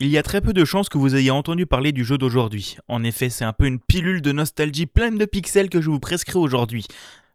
Il 0.00 0.06
y 0.06 0.16
a 0.16 0.22
très 0.22 0.40
peu 0.40 0.52
de 0.52 0.64
chances 0.64 0.88
que 0.88 0.96
vous 0.96 1.16
ayez 1.16 1.32
entendu 1.32 1.66
parler 1.66 1.90
du 1.90 2.04
jeu 2.04 2.18
d'aujourd'hui. 2.18 2.76
En 2.86 3.02
effet, 3.02 3.30
c'est 3.30 3.44
un 3.44 3.52
peu 3.52 3.66
une 3.66 3.80
pilule 3.80 4.22
de 4.22 4.30
nostalgie 4.30 4.86
pleine 4.86 5.18
de 5.18 5.24
pixels 5.24 5.68
que 5.68 5.80
je 5.80 5.90
vous 5.90 5.98
prescris 5.98 6.38
aujourd'hui. 6.38 6.86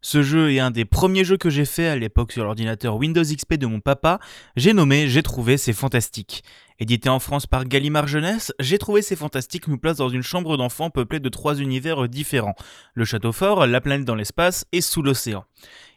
Ce 0.00 0.22
jeu 0.22 0.52
est 0.52 0.60
un 0.60 0.70
des 0.70 0.84
premiers 0.84 1.24
jeux 1.24 1.36
que 1.36 1.50
j'ai 1.50 1.64
fait 1.64 1.88
à 1.88 1.96
l'époque 1.96 2.30
sur 2.30 2.44
l'ordinateur 2.44 2.94
Windows 2.94 3.22
XP 3.22 3.54
de 3.54 3.66
mon 3.66 3.80
papa. 3.80 4.20
J'ai 4.54 4.74
nommé 4.74 5.08
J'ai 5.08 5.24
trouvé 5.24 5.56
c'est 5.56 5.72
fantastique. 5.72 6.44
Édité 6.78 7.08
en 7.08 7.18
France 7.18 7.46
par 7.46 7.64
Gallimard 7.64 8.06
Jeunesse, 8.06 8.52
J'ai 8.58 8.78
trouvé 8.78 9.02
c'est 9.02 9.16
fantastique 9.16 9.68
nous 9.68 9.78
place 9.78 9.98
dans 9.98 10.08
une 10.08 10.22
chambre 10.22 10.56
d'enfant 10.56 10.90
peuplée 10.90 11.20
de 11.20 11.28
trois 11.28 11.60
univers 11.60 12.08
différents. 12.08 12.54
Le 12.94 13.04
château 13.04 13.32
fort, 13.32 13.66
la 13.66 13.80
planète 13.80 14.06
dans 14.06 14.14
l'espace 14.14 14.64
et 14.72 14.80
sous 14.80 15.02
l'océan. 15.02 15.44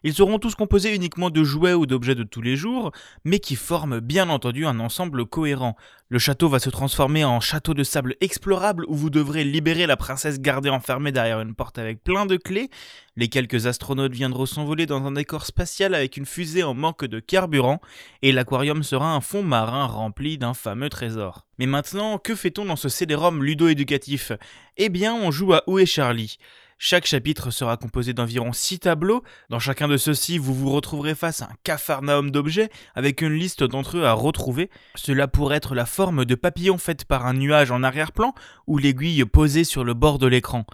Ils 0.04 0.14
seront 0.14 0.38
tous 0.38 0.54
composés 0.54 0.94
uniquement 0.94 1.32
de 1.32 1.44
jouets 1.44 1.74
ou 1.74 1.88
d'objets 1.88 2.14
de 2.14 2.22
tous 2.22 2.42
les 2.42 2.56
jours, 2.56 2.92
mais 3.24 3.40
qui 3.40 3.56
forment 3.56 4.00
bien 4.00 4.30
entendu 4.30 4.68
un 4.68 4.80
ensemble 4.80 5.26
cohérent. 5.26 5.76
Le 6.10 6.20
château 6.20 6.48
va 6.48 6.60
se 6.60 6.70
transformer 6.70 7.26
en 7.26 7.40
château 7.40 7.74
de 7.74 7.84
sable 7.84 8.16
explorable 8.22 8.86
où 8.88 8.94
vous 8.94 9.10
devrez 9.10 9.44
libérer 9.44 9.88
la 9.88 9.98
princesse 9.98 10.40
gardée 10.40 10.70
enfermée 10.70 11.12
derrière 11.12 11.42
une 11.42 11.56
porte 11.56 11.80
avec 11.80 12.04
plein 12.04 12.28
de 12.28 12.38
clés. 12.38 12.70
Les 13.16 13.30
quelques 13.30 13.66
astronautes 13.66 14.14
viendront 14.14 14.46
s'envoler 14.46 14.86
dans 14.86 15.04
un 15.08 15.14
décor 15.14 15.48
spatial 15.48 15.96
avec 15.96 16.18
une 16.18 16.28
fusée 16.28 16.62
en 16.62 16.76
manque 16.76 17.06
de 17.06 17.20
carburant, 17.20 17.82
et 18.22 18.32
l'aquarium 18.32 18.84
sera 18.84 19.16
un 19.16 19.22
fond 19.22 19.42
marin 19.42 19.86
rempli 19.86 20.38
d'un 20.38 20.54
trésor. 20.90 21.46
Mais 21.60 21.66
maintenant, 21.66 22.18
que 22.18 22.36
fait-on 22.36 22.66
dans 22.66 22.76
ce 22.76 22.90
CD-ROM 22.90 23.44
ludo-éducatif? 23.44 24.32
Eh 24.78 24.90
bien, 24.90 25.14
on 25.14 25.32
joue 25.32 25.54
à 25.54 25.64
Où 25.68 25.80
est 25.80 25.86
Charlie? 25.86 26.38
Chaque 26.78 27.06
chapitre 27.06 27.52
sera 27.52 27.78
composé 27.78 28.14
d'environ 28.14 28.52
6 28.52 28.80
tableaux. 28.80 29.24
Dans 29.50 29.60
chacun 29.60 29.88
de 29.88 29.96
ceux-ci, 29.96 30.38
vous 30.38 30.54
vous 30.54 30.72
retrouverez 30.72 31.16
face 31.16 31.42
à 31.42 31.46
un 31.46 31.56
cafarnaum 31.64 32.32
d'objets 32.32 32.70
avec 32.96 33.22
une 33.22 33.34
liste 33.34 33.64
d'entre 33.64 33.98
eux 33.98 34.06
à 34.06 34.12
retrouver. 34.12 34.70
Cela 34.96 35.28
pourrait 35.28 35.58
être 35.58 35.74
la 35.74 35.86
forme 35.86 36.26
de 36.26 36.36
papillon 36.36 36.78
faite 36.78 37.06
par 37.06 37.26
un 37.26 37.34
nuage 37.34 37.72
en 37.72 37.82
arrière-plan 37.82 38.34
ou 38.68 38.78
l'aiguille 38.78 39.24
posée 39.26 39.64
sur 39.64 39.84
le 39.86 39.94
bord 39.94 40.20
de 40.20 40.28
l'écran. 40.28 40.66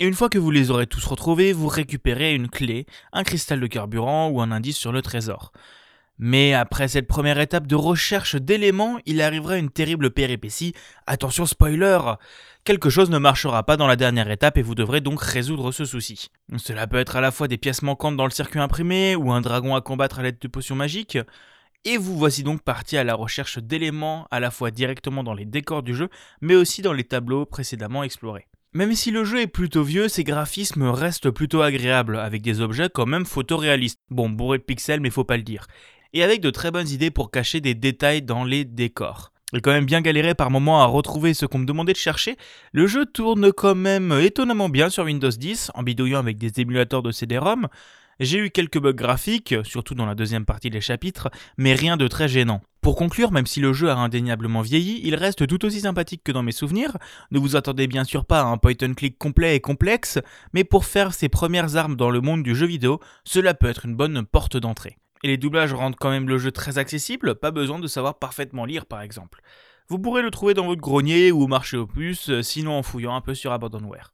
Et 0.00 0.06
une 0.06 0.14
fois 0.14 0.30
que 0.30 0.38
vous 0.38 0.50
les 0.50 0.70
aurez 0.70 0.86
tous 0.86 1.04
retrouvés, 1.04 1.52
vous 1.52 1.68
récupérez 1.68 2.34
une 2.34 2.48
clé, 2.48 2.86
un 3.12 3.22
cristal 3.22 3.60
de 3.60 3.66
carburant 3.66 4.28
ou 4.28 4.40
un 4.40 4.50
indice 4.50 4.78
sur 4.78 4.92
le 4.92 5.02
trésor. 5.02 5.52
Mais 6.18 6.54
après 6.54 6.88
cette 6.88 7.08
première 7.08 7.40
étape 7.40 7.66
de 7.66 7.74
recherche 7.74 8.36
d'éléments, 8.36 8.98
il 9.04 9.20
arrivera 9.20 9.56
une 9.56 9.70
terrible 9.70 10.10
péripétie. 10.10 10.74
Attention 11.06 11.44
spoiler 11.44 11.98
Quelque 12.62 12.88
chose 12.88 13.10
ne 13.10 13.18
marchera 13.18 13.64
pas 13.64 13.76
dans 13.76 13.86
la 13.86 13.96
dernière 13.96 14.30
étape 14.30 14.56
et 14.56 14.62
vous 14.62 14.74
devrez 14.74 15.00
donc 15.00 15.20
résoudre 15.20 15.72
ce 15.72 15.84
souci. 15.84 16.30
Cela 16.56 16.86
peut 16.86 16.98
être 16.98 17.16
à 17.16 17.20
la 17.20 17.30
fois 17.30 17.48
des 17.48 17.58
pièces 17.58 17.82
manquantes 17.82 18.16
dans 18.16 18.24
le 18.24 18.30
circuit 18.30 18.60
imprimé 18.60 19.16
ou 19.16 19.32
un 19.32 19.40
dragon 19.40 19.74
à 19.74 19.80
combattre 19.80 20.20
à 20.20 20.22
l'aide 20.22 20.38
de 20.38 20.48
potions 20.48 20.76
magiques. 20.76 21.18
Et 21.84 21.98
vous 21.98 22.16
voici 22.16 22.42
donc 22.42 22.62
parti 22.62 22.96
à 22.96 23.04
la 23.04 23.14
recherche 23.14 23.58
d'éléments 23.58 24.26
à 24.30 24.40
la 24.40 24.50
fois 24.50 24.70
directement 24.70 25.24
dans 25.24 25.34
les 25.34 25.44
décors 25.44 25.82
du 25.82 25.94
jeu, 25.94 26.08
mais 26.40 26.54
aussi 26.54 26.80
dans 26.80 26.94
les 26.94 27.04
tableaux 27.04 27.44
précédemment 27.44 28.02
explorés. 28.02 28.46
Même 28.72 28.94
si 28.94 29.10
le 29.10 29.24
jeu 29.24 29.42
est 29.42 29.46
plutôt 29.46 29.84
vieux, 29.84 30.08
ses 30.08 30.24
graphismes 30.24 30.88
restent 30.88 31.30
plutôt 31.30 31.62
agréables, 31.62 32.18
avec 32.18 32.42
des 32.42 32.60
objets 32.60 32.88
quand 32.92 33.06
même 33.06 33.26
photoréalistes. 33.26 34.00
Bon, 34.10 34.30
bourré 34.30 34.58
de 34.58 34.64
pixels, 34.64 35.00
mais 35.00 35.10
faut 35.10 35.22
pas 35.22 35.36
le 35.36 35.42
dire 35.42 35.66
et 36.14 36.22
avec 36.22 36.40
de 36.40 36.48
très 36.48 36.70
bonnes 36.70 36.88
idées 36.88 37.10
pour 37.10 37.30
cacher 37.30 37.60
des 37.60 37.74
détails 37.74 38.22
dans 38.22 38.44
les 38.44 38.64
décors. 38.64 39.32
J'ai 39.52 39.60
quand 39.60 39.72
même 39.72 39.84
bien 39.84 40.00
galéré 40.00 40.34
par 40.34 40.50
moments 40.50 40.80
à 40.80 40.86
retrouver 40.86 41.34
ce 41.34 41.46
qu'on 41.46 41.58
me 41.58 41.66
demandait 41.66 41.92
de 41.92 41.98
chercher. 41.98 42.36
Le 42.72 42.86
jeu 42.86 43.04
tourne 43.04 43.52
quand 43.52 43.74
même 43.74 44.12
étonnamment 44.20 44.68
bien 44.68 44.88
sur 44.88 45.04
Windows 45.04 45.28
10, 45.28 45.70
en 45.74 45.82
bidouillant 45.82 46.18
avec 46.18 46.38
des 46.38 46.60
émulateurs 46.60 47.02
de 47.02 47.12
CD-ROM. 47.12 47.68
J'ai 48.20 48.38
eu 48.38 48.50
quelques 48.50 48.80
bugs 48.80 48.92
graphiques, 48.92 49.54
surtout 49.64 49.94
dans 49.94 50.06
la 50.06 50.14
deuxième 50.14 50.44
partie 50.44 50.70
des 50.70 50.80
chapitres, 50.80 51.30
mais 51.56 51.74
rien 51.74 51.96
de 51.96 52.06
très 52.08 52.28
gênant. 52.28 52.62
Pour 52.80 52.96
conclure, 52.96 53.32
même 53.32 53.46
si 53.46 53.60
le 53.60 53.72
jeu 53.72 53.90
a 53.90 53.96
indéniablement 53.96 54.60
vieilli, 54.60 55.00
il 55.04 55.14
reste 55.14 55.46
tout 55.46 55.64
aussi 55.64 55.80
sympathique 55.80 56.22
que 56.24 56.32
dans 56.32 56.42
mes 56.42 56.52
souvenirs. 56.52 56.96
Ne 57.30 57.38
vous 57.38 57.56
attendez 57.56 57.86
bien 57.86 58.04
sûr 58.04 58.24
pas 58.24 58.40
à 58.40 58.44
un 58.44 58.56
point 58.56 58.74
and 58.82 58.94
click 58.94 59.18
complet 59.18 59.56
et 59.56 59.60
complexe, 59.60 60.18
mais 60.52 60.64
pour 60.64 60.84
faire 60.84 61.12
ses 61.12 61.28
premières 61.28 61.76
armes 61.76 61.96
dans 61.96 62.10
le 62.10 62.20
monde 62.20 62.42
du 62.42 62.54
jeu 62.54 62.66
vidéo, 62.66 63.00
cela 63.24 63.54
peut 63.54 63.68
être 63.68 63.84
une 63.84 63.96
bonne 63.96 64.24
porte 64.24 64.56
d'entrée 64.56 64.96
et 65.24 65.26
les 65.26 65.38
doublages 65.38 65.72
rendent 65.72 65.96
quand 65.96 66.10
même 66.10 66.28
le 66.28 66.36
jeu 66.36 66.52
très 66.52 66.76
accessible, 66.76 67.34
pas 67.34 67.50
besoin 67.50 67.78
de 67.78 67.86
savoir 67.86 68.18
parfaitement 68.18 68.66
lire 68.66 68.84
par 68.84 69.00
exemple. 69.00 69.40
Vous 69.88 69.98
pourrez 69.98 70.20
le 70.20 70.30
trouver 70.30 70.52
dans 70.52 70.66
votre 70.66 70.82
grenier 70.82 71.32
ou 71.32 71.42
au 71.42 71.46
marché 71.46 71.78
aux 71.78 71.86
puces, 71.86 72.42
sinon 72.42 72.72
en 72.72 72.82
fouillant 72.82 73.14
un 73.14 73.22
peu 73.22 73.34
sur 73.34 73.50
Abandonware. 73.50 74.12